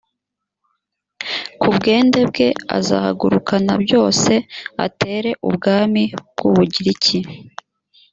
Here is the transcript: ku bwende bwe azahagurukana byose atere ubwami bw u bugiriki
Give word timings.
ku 1.59 1.67
bwende 1.75 2.19
bwe 2.29 2.47
azahagurukana 2.77 3.73
byose 3.83 4.33
atere 4.85 5.29
ubwami 5.47 6.03
bw 6.31 6.39
u 6.47 6.49
bugiriki 6.55 7.19